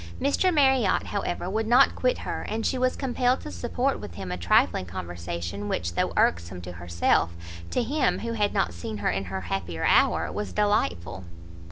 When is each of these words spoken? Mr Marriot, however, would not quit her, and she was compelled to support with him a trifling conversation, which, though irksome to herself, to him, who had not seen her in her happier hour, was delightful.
Mr 0.19 0.51
Marriot, 0.51 1.03
however, 1.03 1.47
would 1.47 1.67
not 1.67 1.93
quit 1.93 2.17
her, 2.17 2.41
and 2.49 2.65
she 2.65 2.75
was 2.75 2.95
compelled 2.95 3.39
to 3.41 3.51
support 3.51 3.99
with 3.99 4.15
him 4.15 4.31
a 4.31 4.35
trifling 4.35 4.87
conversation, 4.87 5.67
which, 5.69 5.93
though 5.93 6.11
irksome 6.17 6.59
to 6.59 6.71
herself, 6.71 7.35
to 7.69 7.83
him, 7.83 8.17
who 8.17 8.33
had 8.33 8.51
not 8.51 8.73
seen 8.73 8.97
her 8.97 9.11
in 9.11 9.25
her 9.25 9.41
happier 9.41 9.85
hour, 9.85 10.31
was 10.31 10.53
delightful. 10.53 11.23